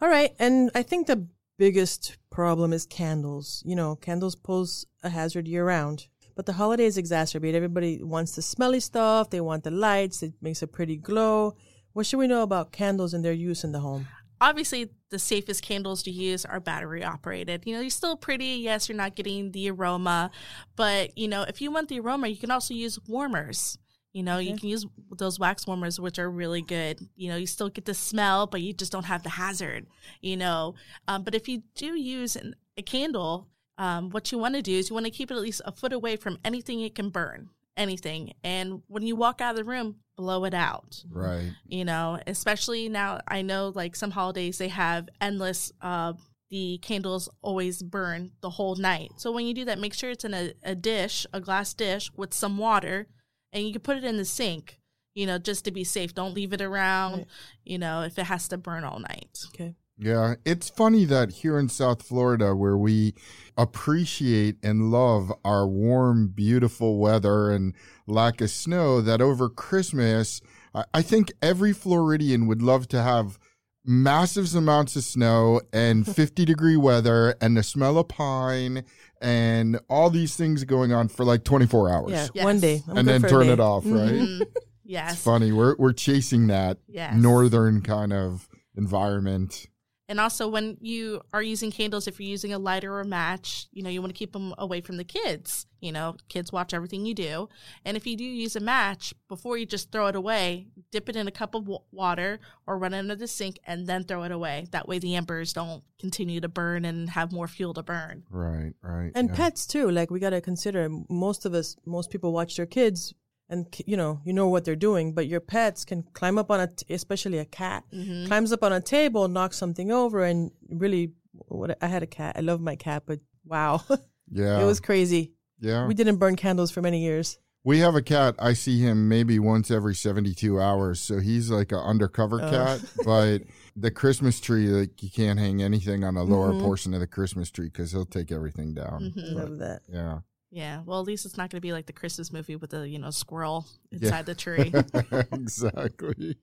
All 0.00 0.08
right, 0.08 0.34
and 0.38 0.70
I 0.74 0.82
think 0.84 1.06
the 1.08 1.26
biggest 1.58 2.16
problem 2.30 2.72
is 2.72 2.86
candles. 2.86 3.62
You 3.66 3.76
know, 3.76 3.96
candles 3.96 4.34
pose 4.34 4.86
a 5.02 5.10
hazard 5.10 5.46
year 5.46 5.66
round, 5.66 6.08
but 6.34 6.46
the 6.46 6.54
holidays 6.54 6.96
exacerbate. 6.96 7.54
Everybody 7.54 8.02
wants 8.02 8.34
the 8.34 8.42
smelly 8.42 8.80
stuff. 8.80 9.30
They 9.30 9.40
want 9.40 9.64
the 9.64 9.70
lights. 9.70 10.22
It 10.22 10.32
makes 10.40 10.62
a 10.62 10.66
pretty 10.66 10.96
glow. 10.96 11.56
What 11.92 12.06
should 12.06 12.18
we 12.18 12.28
know 12.28 12.42
about 12.42 12.72
candles 12.72 13.12
and 13.12 13.24
their 13.24 13.32
use 13.32 13.64
in 13.64 13.72
the 13.72 13.80
home? 13.80 14.06
obviously 14.40 14.90
the 15.10 15.18
safest 15.18 15.62
candles 15.62 16.02
to 16.04 16.10
use 16.10 16.44
are 16.44 16.60
battery 16.60 17.04
operated. 17.04 17.62
You 17.66 17.74
know, 17.74 17.80
you're 17.80 17.90
still 17.90 18.16
pretty. 18.16 18.60
Yes, 18.62 18.88
you're 18.88 18.96
not 18.96 19.14
getting 19.14 19.52
the 19.52 19.70
aroma, 19.70 20.30
but 20.76 21.16
you 21.16 21.28
know, 21.28 21.42
if 21.42 21.60
you 21.60 21.70
want 21.70 21.88
the 21.88 22.00
aroma, 22.00 22.28
you 22.28 22.36
can 22.36 22.50
also 22.50 22.74
use 22.74 22.98
warmers. 23.06 23.78
You 24.12 24.22
know, 24.22 24.38
you 24.38 24.56
can 24.56 24.68
use 24.68 24.86
those 25.16 25.38
wax 25.38 25.66
warmers, 25.66 26.00
which 26.00 26.18
are 26.18 26.30
really 26.30 26.62
good. 26.62 26.98
You 27.14 27.28
know, 27.30 27.36
you 27.36 27.46
still 27.46 27.68
get 27.68 27.84
the 27.84 27.94
smell, 27.94 28.46
but 28.46 28.60
you 28.62 28.72
just 28.72 28.90
don't 28.90 29.04
have 29.04 29.22
the 29.22 29.28
hazard. 29.30 29.86
You 30.20 30.36
know, 30.36 30.74
um, 31.06 31.22
but 31.22 31.34
if 31.34 31.48
you 31.48 31.62
do 31.74 31.94
use 31.98 32.34
an, 32.34 32.56
a 32.76 32.82
candle, 32.82 33.48
um, 33.76 34.10
what 34.10 34.32
you 34.32 34.38
want 34.38 34.54
to 34.54 34.62
do 34.62 34.72
is 34.72 34.88
you 34.90 34.94
want 34.94 35.06
to 35.06 35.12
keep 35.12 35.30
it 35.30 35.34
at 35.34 35.40
least 35.40 35.60
a 35.64 35.72
foot 35.72 35.92
away 35.92 36.16
from 36.16 36.38
anything 36.44 36.80
it 36.80 36.94
can 36.94 37.10
burn, 37.10 37.50
anything. 37.76 38.32
And 38.42 38.82
when 38.88 39.04
you 39.06 39.14
walk 39.14 39.40
out 39.40 39.50
of 39.50 39.56
the 39.56 39.64
room, 39.64 39.96
blow 40.16 40.44
it 40.44 40.52
out 40.54 41.04
Right. 41.08 41.52
you 41.64 41.84
know 41.84 42.18
especially 42.26 42.88
now 42.88 43.20
i 43.28 43.40
know 43.40 43.70
like 43.72 43.94
some 43.94 44.10
holidays 44.10 44.58
they 44.58 44.66
have 44.66 45.08
endless 45.20 45.70
uh 45.80 46.14
the 46.50 46.78
candles 46.82 47.28
always 47.40 47.84
burn 47.84 48.32
the 48.40 48.50
whole 48.50 48.74
night 48.74 49.12
so 49.16 49.30
when 49.30 49.46
you 49.46 49.54
do 49.54 49.64
that 49.66 49.78
make 49.78 49.94
sure 49.94 50.10
it's 50.10 50.24
in 50.24 50.34
a, 50.34 50.52
a 50.64 50.74
dish 50.74 51.24
a 51.32 51.40
glass 51.40 51.72
dish 51.72 52.10
with 52.16 52.34
some 52.34 52.58
water 52.58 53.06
and 53.52 53.64
you 53.66 53.72
can 53.72 53.80
put 53.82 53.96
it 53.96 54.04
in 54.04 54.16
the 54.16 54.24
sink 54.24 54.78
you 55.14 55.26
know 55.26 55.38
just 55.38 55.64
to 55.64 55.70
be 55.70 55.84
safe 55.84 56.14
don't 56.14 56.34
leave 56.34 56.52
it 56.52 56.60
around 56.60 57.18
Right. 57.18 57.26
you 57.64 57.78
know 57.78 58.02
if 58.02 58.18
it 58.18 58.24
has 58.26 58.48
to 58.48 58.56
burn 58.58 58.84
all 58.84 58.98
night 59.00 59.44
Okay. 59.54 59.74
Yeah, 60.00 60.34
it's 60.44 60.68
funny 60.68 61.04
that 61.06 61.32
here 61.32 61.58
in 61.58 61.68
South 61.68 62.02
Florida, 62.04 62.54
where 62.54 62.76
we 62.76 63.14
appreciate 63.56 64.56
and 64.62 64.92
love 64.92 65.32
our 65.44 65.66
warm, 65.66 66.28
beautiful 66.28 66.98
weather 66.98 67.50
and 67.50 67.74
lack 68.06 68.40
of 68.40 68.50
snow, 68.50 69.00
that 69.00 69.20
over 69.20 69.48
Christmas, 69.48 70.40
I, 70.74 70.84
I 70.94 71.02
think 71.02 71.32
every 71.42 71.72
Floridian 71.72 72.46
would 72.46 72.62
love 72.62 72.86
to 72.88 73.02
have 73.02 73.38
massive 73.84 74.54
amounts 74.54 74.94
of 74.94 75.02
snow 75.02 75.60
and 75.72 76.06
50 76.16 76.44
degree 76.44 76.76
weather 76.76 77.34
and 77.40 77.56
the 77.56 77.62
smell 77.64 77.98
of 77.98 78.06
pine 78.08 78.84
and 79.20 79.78
all 79.88 80.10
these 80.10 80.36
things 80.36 80.64
going 80.64 80.92
on 80.92 81.08
for 81.08 81.24
like 81.24 81.44
24 81.44 81.90
hours. 81.90 82.10
Yeah, 82.12 82.28
Yes. 82.34 82.44
one 82.44 82.60
day. 82.60 82.82
I'm 82.88 82.98
And 82.98 83.08
then 83.08 83.22
turn 83.22 83.46
day. 83.46 83.52
it 83.52 83.60
off, 83.60 83.84
right? 83.86 83.92
Mhm. 84.12 84.38
Mhm. 84.38 84.40
It's 84.42 84.66
yes 84.84 85.22
funny. 85.22 85.52
We're, 85.52 85.76
we're 85.78 85.92
chasing 85.92 86.46
that 86.46 86.78
yes 86.88 87.14
northern 87.14 87.82
kind 87.82 88.12
of 88.12 88.48
environment. 88.76 89.66
And 90.08 90.18
also, 90.18 90.48
when 90.48 90.78
you 90.80 91.20
are 91.34 91.42
using 91.42 91.70
candles, 91.70 92.08
if 92.08 92.18
you're 92.18 92.28
using 92.28 92.54
a 92.54 92.58
lighter 92.58 92.92
or 92.92 93.00
a 93.00 93.04
match, 93.04 93.66
you 93.72 93.82
know, 93.82 93.90
you 93.90 94.00
want 94.00 94.14
to 94.14 94.18
keep 94.18 94.32
them 94.32 94.54
away 94.56 94.80
from 94.80 94.96
the 94.96 95.04
kids. 95.04 95.66
You 95.80 95.92
know, 95.92 96.16
kids 96.30 96.50
watch 96.50 96.72
everything 96.72 97.04
you 97.04 97.14
do. 97.14 97.50
And 97.84 97.94
if 97.94 98.06
you 98.06 98.16
do 98.16 98.24
use 98.24 98.56
a 98.56 98.60
match, 98.60 99.12
before 99.28 99.58
you 99.58 99.66
just 99.66 99.92
throw 99.92 100.06
it 100.06 100.16
away, 100.16 100.68
dip 100.90 101.10
it 101.10 101.16
in 101.16 101.28
a 101.28 101.30
cup 101.30 101.54
of 101.54 101.68
water 101.92 102.40
or 102.66 102.78
run 102.78 102.94
it 102.94 103.00
under 103.00 103.16
the 103.16 103.28
sink 103.28 103.58
and 103.64 103.86
then 103.86 104.02
throw 104.04 104.22
it 104.22 104.32
away. 104.32 104.66
That 104.70 104.88
way 104.88 104.98
the 104.98 105.14
embers 105.14 105.52
don't 105.52 105.84
continue 106.00 106.40
to 106.40 106.48
burn 106.48 106.86
and 106.86 107.10
have 107.10 107.30
more 107.30 107.46
fuel 107.46 107.74
to 107.74 107.82
burn. 107.82 108.24
Right, 108.30 108.72
right. 108.82 109.12
And 109.14 109.28
yeah. 109.28 109.34
pets 109.34 109.66
too. 109.66 109.90
Like 109.90 110.10
we 110.10 110.20
got 110.20 110.30
to 110.30 110.40
consider 110.40 110.88
most 111.10 111.44
of 111.44 111.52
us, 111.52 111.76
most 111.84 112.10
people 112.10 112.32
watch 112.32 112.56
their 112.56 112.66
kids 112.66 113.12
and 113.50 113.66
you 113.86 113.96
know, 113.96 114.20
you 114.24 114.32
know 114.32 114.48
what 114.48 114.64
they're 114.64 114.76
doing, 114.76 115.12
but 115.14 115.26
your 115.26 115.40
pets 115.40 115.84
can 115.84 116.02
climb 116.12 116.38
up 116.38 116.50
on 116.50 116.60
a, 116.60 116.66
t- 116.66 116.92
especially 116.92 117.38
a 117.38 117.44
cat, 117.44 117.84
Mm-hmm. 117.92 118.26
climbs 118.26 118.52
up 118.52 118.62
on 118.62 118.72
a 118.72 118.80
table, 118.80 119.28
knocks 119.28 119.56
something 119.56 119.90
over 119.90 120.24
and 120.24 120.50
really, 120.70 121.12
what 121.32 121.76
I 121.82 121.86
had 121.86 122.02
a 122.02 122.06
cat. 122.06 122.36
I 122.36 122.40
love 122.40 122.60
my 122.60 122.76
cat, 122.76 123.04
but 123.06 123.20
wow, 123.44 123.82
Yeah. 124.30 124.60
it 124.60 124.64
was 124.64 124.80
crazy. 124.80 125.32
yeah. 125.60 125.86
We 125.86 125.94
didn't 125.94 126.16
burn 126.16 126.36
candles 126.36 126.70
for 126.70 126.82
many 126.82 127.00
years. 127.02 127.38
We 127.64 127.80
have 127.80 127.96
a 127.96 128.02
cat. 128.02 128.34
I 128.38 128.52
see 128.54 128.78
him 128.80 129.08
maybe 129.08 129.38
once 129.38 129.70
every 129.70 129.94
72 129.94 130.60
hours. 130.60 131.00
So 131.00 131.18
he's 131.18 131.50
like 131.50 131.72
an 131.72 131.78
undercover 131.78 132.40
Oh. 132.42 132.50
cat. 132.50 132.80
But 133.04 133.42
the 133.76 133.90
Christmas 133.90 134.40
tree, 134.40 134.68
like 134.68 135.02
you 135.02 135.10
can't 135.10 135.38
hang 135.38 135.62
anything 135.62 136.02
on 136.04 136.14
the 136.14 136.24
lower 136.24 136.52
Mhm. 136.52 136.60
portion 136.62 136.94
of 136.94 137.00
the 137.00 137.06
Christmas 137.06 137.50
tree 137.50 137.66
because 137.66 137.92
he'll 137.92 138.06
take 138.06 138.30
everything 138.32 138.74
down. 138.74 139.12
Mhm. 139.16 139.34
But, 139.34 139.42
Love 139.50 139.58
that. 139.58 139.82
yeah. 139.88 140.18
Yeah. 140.50 140.82
Well, 140.86 141.00
at 141.00 141.06
least 141.06 141.26
it's 141.26 141.36
not 141.36 141.50
going 141.50 141.58
to 141.58 141.66
be 141.66 141.72
like 141.72 141.86
the 141.86 141.92
Christmas 141.92 142.32
movie 142.32 142.56
with 142.56 142.70
the, 142.70 142.88
you 142.88 142.98
know, 142.98 143.10
squirrel 143.10 143.66
Yeah. 143.90 143.98
inside 144.02 144.26
the 144.26 144.34
tree. 144.34 144.72
exactly. 145.32 146.36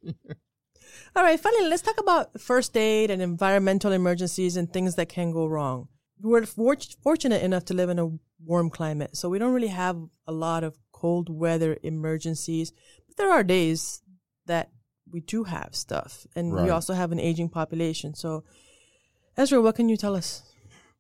All 1.15 1.23
right, 1.23 1.39
finally, 1.39 1.67
let's 1.69 1.81
talk 1.81 1.99
about 1.99 2.39
first 2.39 2.77
aid 2.77 3.09
and 3.09 3.21
environmental 3.21 3.91
emergencies 3.91 4.55
and 4.57 4.71
things 4.71 4.95
that 4.95 5.09
can 5.09 5.31
go 5.31 5.47
wrong. 5.47 5.87
We're 6.21 6.45
for- 6.45 6.77
fortunate 7.01 7.41
enough 7.41 7.65
to 7.65 7.73
live 7.73 7.89
in 7.89 7.99
a 7.99 8.11
warm 8.43 8.69
climate, 8.69 9.17
so 9.17 9.27
we 9.29 9.39
don't 9.39 9.53
really 9.53 9.67
have 9.69 9.97
a 10.27 10.31
lot 10.31 10.63
of 10.63 10.77
cold 10.91 11.27
weather 11.29 11.77
emergencies. 11.83 12.71
But 13.07 13.17
there 13.17 13.31
are 13.31 13.43
days 13.43 14.01
that 14.45 14.69
we 15.11 15.21
do 15.21 15.45
have 15.45 15.75
stuff, 15.75 16.27
and 16.35 16.53
Right. 16.53 16.65
we 16.65 16.69
also 16.69 16.93
have 16.93 17.11
an 17.11 17.19
aging 17.19 17.49
population. 17.49 18.13
So, 18.13 18.43
Ezra, 19.35 19.61
what 19.61 19.75
can 19.75 19.89
you 19.89 19.97
tell 19.97 20.15
us? 20.15 20.43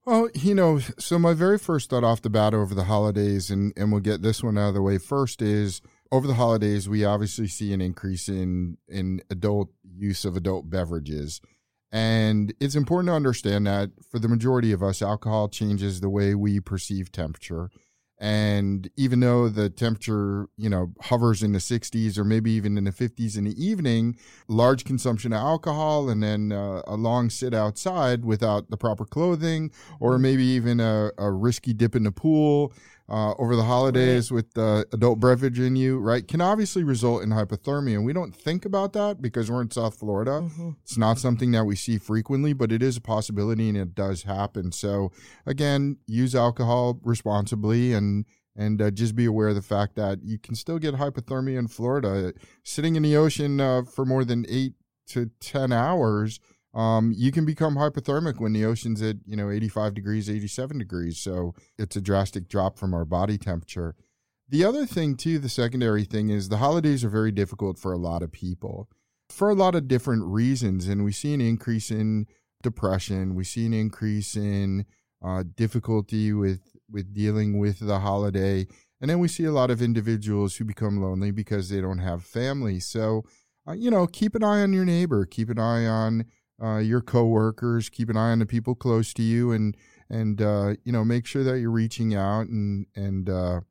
Well, 0.05 0.29
you 0.35 0.53
know, 0.53 0.79
so 0.99 1.17
my 1.17 1.33
very 1.33 1.57
first 1.57 1.89
thought 1.89 2.03
off 2.03 2.21
the 2.21 2.29
bat 2.29 2.53
over 2.53 2.75
the 2.75 2.83
holidays, 2.83 3.49
and, 3.49 3.73
and 3.75 3.91
we'll 3.91 4.01
get 4.01 4.21
this 4.21 4.43
one 4.43 4.55
out 4.55 4.69
of 4.69 4.73
the 4.75 4.81
way 4.81 4.99
first, 4.99 5.41
is 5.41 5.81
over 6.11 6.27
the 6.27 6.35
holidays, 6.35 6.87
we 6.87 7.03
obviously 7.03 7.47
see 7.47 7.73
an 7.73 7.81
increase 7.81 8.29
in, 8.29 8.77
in 8.87 9.21
adult 9.31 9.69
use 9.97 10.23
of 10.23 10.37
adult 10.37 10.69
beverages. 10.69 11.41
And 11.91 12.53
it's 12.59 12.75
important 12.75 13.09
to 13.09 13.15
understand 13.15 13.65
that 13.65 13.91
for 14.11 14.19
the 14.19 14.27
majority 14.27 14.71
of 14.71 14.83
us, 14.83 15.01
alcohol 15.01 15.49
changes 15.49 16.01
the 16.01 16.09
way 16.09 16.35
we 16.35 16.59
perceive 16.59 17.11
temperature. 17.11 17.71
And 18.17 18.89
even 18.95 19.19
though 19.19 19.49
the 19.49 19.69
temperature, 19.69 20.47
you 20.57 20.69
know, 20.69 20.93
hovers 21.01 21.43
in 21.43 21.51
the 21.51 21.59
60s 21.59 22.17
or 22.17 22.23
maybe 22.23 22.51
even 22.51 22.77
in 22.77 22.85
the 22.85 22.91
50s 22.91 23.37
in 23.37 23.43
the 23.43 23.63
evening, 23.63 24.17
large 24.47 24.85
consumption 24.85 25.33
of 25.33 25.39
alcohol 25.39 26.09
and 26.09 26.23
then 26.23 26.53
uh, 26.53 26.81
a 26.87 26.95
long 26.95 27.29
sit 27.29 27.53
outside 27.53 28.23
without 28.23 28.69
the 28.69 28.77
proper 28.77 29.05
clothing, 29.05 29.69
or 29.99 30.17
maybe 30.17 30.43
even 30.43 30.79
a, 30.79 31.11
a 31.17 31.29
risky 31.29 31.73
dip 31.73 31.95
in 31.95 32.03
the 32.03 32.11
pool 32.11 32.71
uh, 33.07 33.33
over 33.37 33.55
the 33.55 33.63
holidays 33.63 34.31
with 34.31 34.57
uh, 34.57 34.83
adult 34.91 35.19
beverage 35.19 35.59
in 35.59 35.75
you, 35.75 35.99
right, 35.99 36.27
can 36.27 36.41
obviously 36.41 36.83
result 36.83 37.21
in 37.21 37.29
hypothermia. 37.29 38.03
We 38.03 38.13
don't 38.13 38.35
think 38.35 38.65
about 38.65 38.93
that 38.93 39.21
because 39.21 39.51
we're 39.51 39.61
in 39.61 39.69
South 39.69 39.95
Florida. 39.99 40.41
Mhm. 40.41 40.75
It's 40.81 40.97
not 40.97 41.19
something 41.19 41.51
that 41.51 41.65
we 41.65 41.75
see 41.75 41.97
frequently, 41.99 42.53
but 42.53 42.71
it 42.71 42.81
is 42.81 42.97
a 42.97 43.01
possibility 43.01 43.69
and 43.69 43.77
it 43.77 43.93
does 43.93 44.23
happen. 44.23 44.71
So 44.71 45.11
again, 45.45 45.97
use 46.07 46.33
alcohol 46.35 46.99
responsibly 47.03 47.93
and 47.93 48.25
and 48.57 48.81
uh, 48.81 48.89
just 48.89 49.15
be 49.17 49.25
aware 49.25 49.49
of 49.49 49.55
the 49.55 49.61
fact 49.61 49.95
that 49.97 50.23
you 50.23 50.39
can 50.39 50.55
still 50.55 50.79
get 50.79 50.95
hypothermia 50.95 51.59
in 51.59 51.67
Florida. 51.67 52.33
Sitting 52.63 52.95
in 52.95 53.03
the 53.03 53.15
ocean 53.17 53.59
uh, 53.59 53.83
for 53.83 54.05
more 54.05 54.23
than 54.23 54.45
eight 54.47 54.73
to 55.07 55.29
ten 55.41 55.73
hours, 55.73 56.39
um, 56.75 57.13
you 57.15 57.31
can 57.31 57.45
become 57.45 57.75
hypothermic 57.75 58.39
when 58.39 58.53
the 58.53 58.65
ocean's 58.65 59.01
at 59.01 59.17
you 59.25 59.35
know 59.35 59.49
85 59.49 59.93
degrees, 59.93 60.29
87 60.29 60.77
degrees. 60.77 61.17
So 61.17 61.55
it's 61.77 61.95
a 61.95 62.01
drastic 62.01 62.47
drop 62.47 62.77
from 62.77 62.93
our 62.93 63.05
body 63.05 63.37
temperature. 63.37 63.95
The 64.47 64.63
other 64.63 64.85
thing 64.85 65.15
too, 65.15 65.39
the 65.39 65.49
secondary 65.49 66.03
thing 66.03 66.29
is 66.29 66.49
the 66.49 66.57
holidays 66.57 67.03
are 67.03 67.09
very 67.09 67.31
difficult 67.31 67.79
for 67.79 67.93
a 67.93 67.97
lot 67.97 68.21
of 68.21 68.31
people 68.31 68.89
for 69.29 69.49
a 69.49 69.55
lot 69.55 69.75
of 69.75 69.87
different 69.87 70.23
reasons. 70.25 70.87
And 70.87 71.03
we 71.03 71.11
see 71.11 71.33
an 71.33 71.41
increase 71.41 71.91
in 71.91 72.27
depression. 72.61 73.35
We 73.35 73.43
see 73.43 73.65
an 73.65 73.73
increase 73.73 74.35
in 74.35 74.85
uh, 75.23 75.43
difficulty 75.55 76.33
with 76.33 76.61
with 76.91 77.13
dealing 77.13 77.57
with 77.57 77.79
the 77.79 77.99
holiday. 77.99 78.67
And 79.01 79.09
then 79.09 79.19
we 79.19 79.27
see 79.27 79.45
a 79.45 79.51
lot 79.51 79.71
of 79.71 79.81
individuals 79.81 80.55
who 80.55 80.65
become 80.65 81.01
lonely 81.01 81.31
because 81.31 81.69
they 81.69 81.81
don't 81.81 81.99
have 81.99 82.23
family. 82.23 82.79
So, 82.79 83.23
uh, 83.67 83.73
you 83.73 83.89
know, 83.89 84.07
keep 84.07 84.35
an 84.35 84.43
eye 84.43 84.61
on 84.61 84.71
your 84.71 84.85
neighbor, 84.85 85.25
keep 85.25 85.49
an 85.49 85.59
eye 85.59 85.85
on 85.85 86.25
uh, 86.61 86.77
your 86.77 87.01
coworkers, 87.01 87.89
keep 87.89 88.09
an 88.09 88.17
eye 88.17 88.31
on 88.31 88.39
the 88.39 88.45
people 88.45 88.75
close 88.75 89.13
to 89.13 89.23
you, 89.23 89.51
and 89.51 89.75
and 90.09 90.41
uh, 90.41 90.75
you 90.83 90.91
know, 90.91 91.03
make 91.03 91.25
sure 91.25 91.43
that 91.43 91.59
you're 91.59 91.71
reaching 91.71 92.15
out 92.15 92.47
and 92.47 92.85
and 92.95 93.29
uh, 93.29 93.61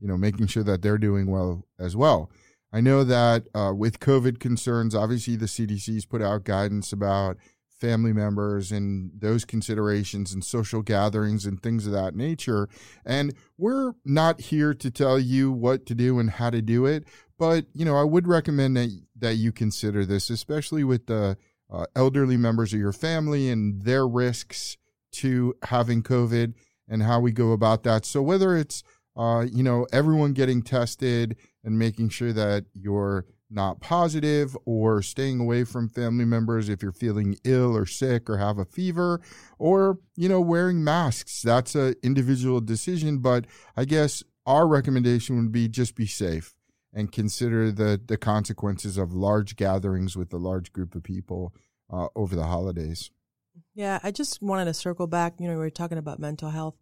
you 0.00 0.08
know, 0.08 0.16
making 0.16 0.46
sure 0.46 0.62
that 0.62 0.82
they're 0.82 0.98
doing 0.98 1.30
well 1.30 1.66
as 1.78 1.96
well. 1.96 2.30
I 2.72 2.80
know 2.80 3.02
that 3.04 3.48
uh, 3.54 3.72
with 3.74 4.00
COVID 4.00 4.38
concerns, 4.40 4.94
obviously 4.94 5.36
the 5.36 5.46
CDC's 5.46 6.04
put 6.04 6.20
out 6.20 6.44
guidance 6.44 6.92
about 6.92 7.38
family 7.80 8.12
members 8.12 8.72
and 8.72 9.10
those 9.16 9.44
considerations 9.44 10.32
and 10.32 10.44
social 10.44 10.82
gatherings 10.82 11.46
and 11.46 11.62
things 11.62 11.86
of 11.86 11.92
that 11.92 12.14
nature. 12.14 12.68
And 13.06 13.34
we're 13.56 13.94
not 14.04 14.40
here 14.40 14.74
to 14.74 14.90
tell 14.90 15.18
you 15.18 15.52
what 15.52 15.86
to 15.86 15.94
do 15.94 16.18
and 16.18 16.28
how 16.28 16.50
to 16.50 16.60
do 16.60 16.86
it, 16.86 17.04
but 17.38 17.66
you 17.72 17.84
know, 17.84 17.96
I 17.96 18.04
would 18.04 18.26
recommend 18.26 18.76
that 18.76 18.90
that 19.16 19.36
you 19.36 19.52
consider 19.52 20.04
this, 20.04 20.28
especially 20.28 20.84
with 20.84 21.06
the 21.06 21.36
uh, 21.70 21.86
elderly 21.94 22.36
members 22.36 22.72
of 22.72 22.80
your 22.80 22.92
family 22.92 23.50
and 23.50 23.82
their 23.84 24.06
risks 24.06 24.76
to 25.12 25.54
having 25.64 26.02
COVID 26.02 26.54
and 26.88 27.02
how 27.02 27.20
we 27.20 27.32
go 27.32 27.52
about 27.52 27.82
that. 27.82 28.04
So 28.04 28.22
whether 28.22 28.56
it's 28.56 28.82
uh, 29.16 29.44
you 29.52 29.62
know 29.62 29.86
everyone 29.92 30.32
getting 30.32 30.62
tested 30.62 31.36
and 31.64 31.78
making 31.78 32.08
sure 32.08 32.32
that 32.32 32.64
you're 32.72 33.26
not 33.50 33.80
positive 33.80 34.56
or 34.64 35.02
staying 35.02 35.40
away 35.40 35.64
from 35.64 35.88
family 35.88 36.24
members 36.24 36.68
if 36.68 36.82
you're 36.82 36.92
feeling 36.92 37.36
ill 37.44 37.74
or 37.76 37.86
sick 37.86 38.28
or 38.28 38.36
have 38.36 38.58
a 38.58 38.64
fever 38.64 39.20
or 39.58 39.98
you 40.16 40.28
know 40.28 40.40
wearing 40.40 40.84
masks 40.84 41.40
that's 41.42 41.74
a 41.74 41.94
individual 42.04 42.60
decision 42.60 43.18
but 43.18 43.46
i 43.74 43.86
guess 43.86 44.22
our 44.44 44.68
recommendation 44.68 45.36
would 45.36 45.50
be 45.50 45.66
just 45.66 45.94
be 45.94 46.06
safe 46.06 46.54
and 46.98 47.12
consider 47.12 47.70
the 47.70 48.00
the 48.04 48.16
consequences 48.16 48.98
of 48.98 49.12
large 49.12 49.54
gatherings 49.54 50.16
with 50.16 50.32
a 50.32 50.36
large 50.36 50.72
group 50.72 50.96
of 50.96 51.02
people 51.04 51.54
uh, 51.90 52.08
over 52.16 52.34
the 52.34 52.44
holidays 52.44 53.10
Yeah, 53.74 54.00
I 54.02 54.10
just 54.10 54.42
wanted 54.42 54.66
to 54.66 54.74
circle 54.74 55.06
back. 55.06 55.34
You 55.38 55.46
know, 55.46 55.54
we 55.54 55.60
were 55.60 55.70
talking 55.70 55.98
about 55.98 56.18
mental 56.18 56.50
health, 56.50 56.76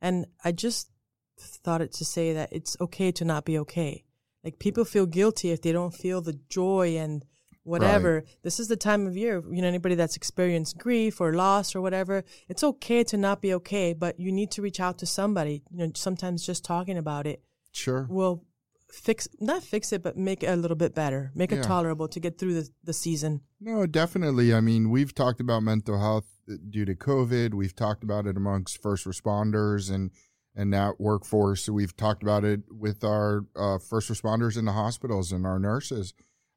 and 0.00 0.26
I 0.44 0.52
just 0.52 0.90
thought 1.38 1.80
it 1.80 1.92
to 1.92 2.04
say 2.04 2.32
that 2.34 2.52
it's 2.52 2.76
okay 2.80 3.12
to 3.12 3.24
not 3.24 3.44
be 3.44 3.58
okay. 3.58 4.04
Like 4.44 4.58
people 4.58 4.84
feel 4.84 5.06
guilty 5.06 5.50
if 5.50 5.62
they 5.62 5.72
don't 5.72 5.94
feel 5.94 6.20
the 6.20 6.38
joy 6.48 6.96
and 6.96 7.24
whatever. 7.62 8.24
This 8.42 8.58
is 8.58 8.68
the 8.68 8.76
time 8.76 9.06
of 9.06 9.16
year, 9.16 9.42
you 9.50 9.62
know, 9.62 9.68
anybody 9.68 9.94
that's 9.94 10.16
experienced 10.16 10.78
grief 10.78 11.20
or 11.20 11.34
loss 11.34 11.74
or 11.74 11.80
whatever, 11.80 12.24
it's 12.48 12.64
okay 12.64 13.04
to 13.04 13.16
not 13.16 13.40
be 13.42 13.54
okay, 13.54 13.92
but 13.92 14.18
you 14.18 14.32
need 14.32 14.50
to 14.52 14.62
reach 14.62 14.80
out 14.80 14.98
to 14.98 15.06
somebody. 15.06 15.62
You 15.70 15.78
know, 15.78 15.92
sometimes 15.94 16.44
just 16.44 16.64
talking 16.64 16.98
about 16.98 17.26
it 17.26 17.42
sure 17.72 18.06
will 18.10 18.44
fix, 18.92 19.28
not 19.40 19.62
fix 19.62 19.92
it, 19.92 20.02
but 20.02 20.16
make 20.16 20.42
it 20.42 20.46
a 20.48 20.56
little 20.56 20.76
bit 20.76 20.94
better, 20.94 21.30
make 21.34 21.50
Yeah. 21.50 21.58
it 21.58 21.62
tolerable 21.64 22.08
to 22.08 22.20
get 22.20 22.38
through 22.38 22.54
the, 22.54 22.68
the 22.84 22.92
season. 22.92 23.40
No, 23.60 23.86
definitely. 23.86 24.52
I 24.54 24.60
mean, 24.60 24.90
we've 24.90 25.14
talked 25.14 25.40
about 25.40 25.62
mental 25.62 25.98
health 25.98 26.26
uh, 26.50 26.54
due 26.68 26.84
to 26.84 26.94
COVID. 26.94 27.54
We've 27.54 27.74
talked 27.74 28.02
about 28.02 28.26
it 28.26 28.36
amongst 28.36 28.80
first 28.82 29.06
responders 29.06 29.90
and 29.92 30.10
and 30.56 30.72
that 30.74 31.00
workforce. 31.00 31.68
We've 31.68 31.96
talked 31.96 32.24
about 32.24 32.44
it 32.44 32.62
with 32.70 33.04
our 33.04 33.46
uh, 33.54 33.78
first 33.78 34.10
responders 34.10 34.58
in 34.58 34.64
the 34.64 34.72
hospitals 34.72 35.30
and 35.30 35.46
our 35.46 35.60
nurses 35.60 36.12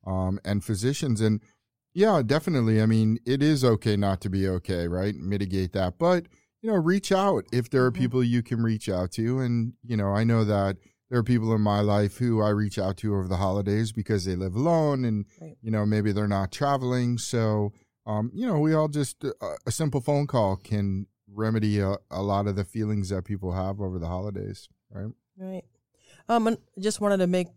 um, 0.08 0.40
and 0.44 0.64
physicians. 0.64 1.22
And 1.22 1.42
yeah, 1.94 2.24
definitely. 2.26 2.82
I 2.82 2.88
mean, 2.88 3.20
it 3.24 3.44
is 3.44 3.64
okay 3.64 3.96
not 3.96 4.20
to 4.22 4.30
be 4.32 4.48
okay, 4.48 4.88
right? 4.88 5.14
Mitigate 5.16 5.74
that, 5.74 6.00
but 6.00 6.26
you 6.64 6.72
know, 6.72 6.78
reach 6.78 7.12
out 7.12 7.46
if 7.52 7.70
there 7.70 7.86
are 7.86 7.92
Mhm. 7.92 7.96
people 7.98 8.24
you 8.24 8.42
can 8.42 8.64
reach 8.64 8.90
out 8.90 9.12
to. 9.12 9.40
And 9.40 9.74
you 9.84 9.96
know, 9.96 10.08
I 10.12 10.24
know 10.24 10.44
that 10.44 10.78
there 11.14 11.20
are 11.20 11.24
people 11.24 11.54
in 11.54 11.62
my 11.62 11.80
life 11.80 12.18
who 12.18 12.42
I 12.42 12.50
reach 12.50 12.80
out 12.80 12.98
to 12.98 13.14
over 13.14 13.28
the 13.28 13.38
holidays 13.38 13.92
because 13.92 14.26
they 14.26 14.36
live 14.36 14.56
alone 14.56 15.06
and 15.06 15.26
Right. 15.40 15.56
you 15.62 15.70
know 15.70 15.86
maybe 15.86 16.12
they're 16.12 16.28
not 16.28 16.52
traveling 16.52 17.20
so 17.20 17.72
um, 18.08 18.32
you 18.34 18.48
know 18.48 18.58
we 18.58 18.74
all 18.74 18.88
just 18.88 19.24
uh, 19.24 19.32
a 19.68 19.72
simple 19.72 20.02
phone 20.02 20.26
call 20.26 20.56
can 20.56 21.06
remedy 21.32 21.80
a, 21.80 21.98
a 22.10 22.24
lot 22.24 22.48
of 22.48 22.56
the 22.56 22.64
feelings 22.64 23.10
that 23.10 23.26
people 23.26 23.52
have 23.52 23.80
over 23.80 24.00
the 24.00 24.08
holidays 24.08 24.68
right 24.90 25.12
Right. 25.38 25.66
Um, 26.30 26.48
and 26.48 26.58
I 26.78 26.82
just 26.82 27.00
wanted 27.00 27.18
to 27.18 27.28
make 27.28 27.48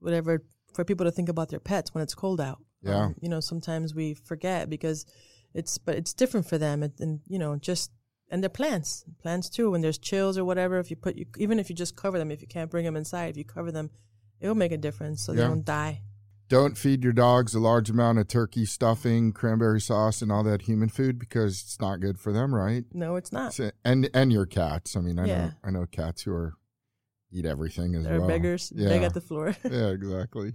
whatever 0.00 0.42
for 0.74 0.84
people 0.84 1.06
to 1.06 1.10
think 1.10 1.30
about 1.30 1.48
their 1.48 1.60
pets 1.60 1.94
when 1.94 2.02
it's 2.02 2.14
cold 2.14 2.40
out. 2.40 2.58
Yeah. 2.82 3.04
Um, 3.04 3.14
you 3.20 3.28
know, 3.30 3.40
sometimes 3.40 3.94
we 3.94 4.12
forget 4.12 4.68
because 4.68 5.06
it's, 5.54 5.78
but 5.78 5.96
it's 5.96 6.12
different 6.12 6.46
for 6.48 6.58
them, 6.58 6.82
and, 6.82 6.92
and 6.98 7.20
you 7.26 7.38
know, 7.38 7.56
just 7.56 7.90
and 8.30 8.42
they're 8.42 8.48
plants, 8.50 9.04
plants 9.20 9.48
too. 9.48 9.70
When 9.70 9.80
there's 9.80 9.98
chills 9.98 10.36
or 10.38 10.44
whatever, 10.44 10.78
if 10.78 10.90
you 10.90 10.96
put 10.96 11.16
you, 11.16 11.26
even 11.38 11.58
if 11.58 11.70
you 11.70 11.76
just 11.76 11.96
cover 11.96 12.18
them, 12.18 12.30
if 12.30 12.40
you 12.40 12.48
can't 12.48 12.70
bring 12.70 12.84
them 12.84 12.96
inside, 12.96 13.30
if 13.30 13.36
you 13.36 13.44
cover 13.44 13.70
them, 13.72 13.90
it 14.40 14.48
will 14.48 14.54
make 14.54 14.72
a 14.72 14.76
difference 14.78 15.22
so 15.22 15.32
Yeah. 15.32 15.42
they 15.42 15.48
don't 15.48 15.64
die. 15.64 16.02
don't 16.48 16.78
feed 16.78 17.02
your 17.02 17.12
dogs 17.12 17.54
a 17.56 17.58
large 17.58 17.90
amount 17.90 18.18
of 18.18 18.28
turkey 18.28 18.64
stuffing 18.64 19.32
cranberry 19.32 19.80
sauce 19.80 20.22
and 20.22 20.30
all 20.30 20.44
that 20.44 20.62
human 20.62 20.88
food 20.88 21.18
because 21.18 21.60
it's 21.62 21.80
not 21.80 21.98
good 22.00 22.18
for 22.20 22.32
them 22.32 22.54
right 22.54 22.84
No, 22.92 23.16
it's 23.16 23.32
not. 23.32 23.52
So- 23.54 23.70
and 23.84 24.08
and 24.14 24.32
your 24.32 24.46
cats 24.46 24.94
i 24.96 25.00
mean 25.00 25.18
i 25.18 25.26
know 25.26 25.50
i 25.64 25.70
know 25.70 25.86
cats 25.86 26.22
who 26.22 26.32
are 26.32 26.54
eat 27.32 27.44
everything 27.46 27.96
as 27.96 28.04
They're 28.04 28.20
well 28.20 28.28
beggars, 28.28 28.72
yeah. 28.76 28.88
beg 28.90 29.02
at 29.02 29.12
the 29.14 29.20
floor. 29.20 29.56
yeah 29.64 29.88
exactly 29.88 30.54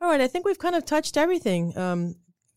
All 0.00 0.08
right, 0.08 0.20
I 0.20 0.28
think 0.28 0.44
we've 0.44 0.58
kind 0.58 0.76
of 0.76 0.84
touched 0.84 1.16
everything. 1.16 1.76
Um, 1.76 2.14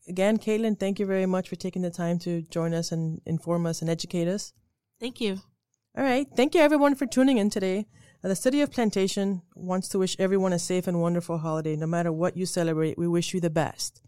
again, 0.08 0.38
Kaitlin, 0.38 0.78
thank 0.78 0.98
you 0.98 1.06
very 1.06 1.26
much 1.26 1.48
for 1.48 1.56
taking 1.56 1.82
the 1.82 1.90
time 1.90 2.18
to 2.20 2.42
join 2.42 2.74
us 2.74 2.92
and 2.92 3.20
inform 3.26 3.66
us 3.66 3.80
and 3.80 3.90
educate 3.90 4.28
us. 4.28 4.52
Thank 5.00 5.20
you. 5.20 5.40
All 5.96 6.04
right. 6.04 6.26
Thank 6.36 6.54
you, 6.54 6.60
everyone, 6.60 6.94
for 6.94 7.06
tuning 7.06 7.38
in 7.38 7.50
today. 7.50 7.86
The 8.22 8.34
City 8.34 8.60
of 8.60 8.72
Plantation 8.72 9.42
wants 9.54 9.88
to 9.88 9.98
wish 10.00 10.16
everyone 10.18 10.52
a 10.52 10.58
safe 10.58 10.88
and 10.88 11.00
wonderful 11.00 11.38
holiday. 11.38 11.76
No 11.76 11.86
matter 11.86 12.10
what 12.10 12.36
you 12.36 12.44
celebrate, 12.44 12.98
we 12.98 13.06
wish 13.06 13.32
you 13.32 13.40
the 13.40 13.50
best. 13.50 14.02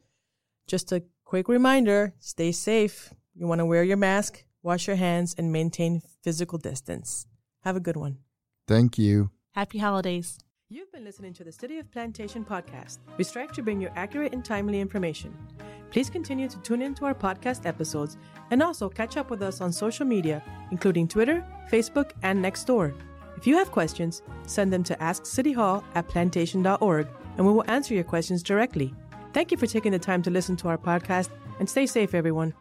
Just 0.67 0.91
a 0.91 1.05
quick 1.25 1.49
reminder 1.49 2.15
stay 2.19 2.51
safe. 2.51 3.15
You 3.35 3.47
want 3.47 3.61
to 3.61 3.67
wear 3.67 3.85
your 3.85 3.97
mask, 3.97 4.45
wash 4.63 4.89
your 4.89 4.97
hands, 4.97 5.35
and 5.39 5.53
maintain 5.53 6.03
physical 6.25 6.59
distance. 6.59 7.27
Have 7.63 7.77
a 7.77 7.81
good 7.81 7.97
one. 7.97 8.19
thank 8.67 8.99
you 8.99 9.31
Happy 9.53 9.79
holidays. 9.79 10.39
You've 10.69 10.93
been 10.93 11.05
listening 11.05 11.33
to 11.35 11.45
the 11.45 11.53
City 11.53 11.79
of 11.79 11.91
Plantation 11.91 12.45
podcast. 12.45 12.99
We 13.17 13.25
strive 13.25 13.53
to 13.53 13.63
bring 13.63 13.81
you 13.81 13.89
accurate 13.97 14.33
and 14.33 14.45
timely 14.45 14.81
information. 14.81 15.35
Please 15.91 16.11
continue 16.11 16.49
to 16.49 16.59
tune 16.59 16.83
into 16.83 17.05
our 17.05 17.15
podcast 17.15 17.67
episodes 17.67 18.17
and 18.51 18.63
also 18.63 18.89
catch 18.89 19.17
up 19.17 19.31
with 19.31 19.43
us 19.43 19.61
on 19.61 19.73
social 19.73 20.07
media, 20.07 20.43
including 20.71 21.09
Twitter, 21.09 21.45
Facebook, 21.71 22.13
and 22.23 22.45
Nextdoor. 22.45 22.95
If 23.37 23.47
you 23.47 23.57
have 23.57 23.71
questions, 23.71 24.23
send 24.47 24.73
them 24.73 24.83
to 24.85 24.97
askcityhall 24.97 25.85
at 25.95 26.09
plantation.org 26.09 27.09
and 27.37 27.47
we 27.47 27.53
will 27.53 27.71
answer 27.71 27.95
your 27.95 28.05
questions 28.05 28.43
directly. 28.43 28.95
Thank 29.33 29.51
you 29.53 29.57
for 29.57 29.67
taking 29.67 29.93
the 29.93 29.99
time 29.99 30.23
to 30.23 30.31
listen 30.31 30.57
to 30.57 30.69
our 30.69 30.79
podcast 30.79 31.31
and 31.61 31.69
stay 31.69 31.87
safe, 31.87 32.15
everyone. 32.15 32.55